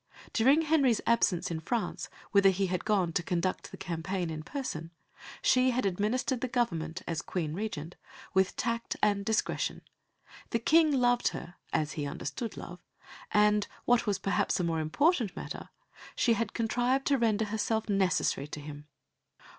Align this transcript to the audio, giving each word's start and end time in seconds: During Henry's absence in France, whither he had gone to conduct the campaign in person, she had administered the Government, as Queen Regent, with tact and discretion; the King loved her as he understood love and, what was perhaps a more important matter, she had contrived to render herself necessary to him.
During 0.33 0.63
Henry's 0.63 0.99
absence 1.05 1.51
in 1.51 1.59
France, 1.59 2.09
whither 2.31 2.49
he 2.49 2.65
had 2.65 2.85
gone 2.85 3.13
to 3.13 3.21
conduct 3.21 3.69
the 3.69 3.77
campaign 3.77 4.31
in 4.31 4.41
person, 4.41 4.89
she 5.43 5.69
had 5.69 5.85
administered 5.85 6.41
the 6.41 6.47
Government, 6.47 7.03
as 7.07 7.21
Queen 7.21 7.53
Regent, 7.53 7.95
with 8.33 8.55
tact 8.55 8.95
and 9.03 9.23
discretion; 9.23 9.83
the 10.49 10.57
King 10.57 10.91
loved 10.91 11.27
her 11.27 11.53
as 11.71 11.91
he 11.91 12.07
understood 12.07 12.57
love 12.57 12.79
and, 13.29 13.67
what 13.85 14.07
was 14.07 14.17
perhaps 14.17 14.59
a 14.59 14.63
more 14.63 14.79
important 14.79 15.35
matter, 15.35 15.69
she 16.15 16.33
had 16.33 16.55
contrived 16.55 17.05
to 17.05 17.19
render 17.19 17.45
herself 17.45 17.87
necessary 17.87 18.47
to 18.47 18.59
him. 18.59 18.87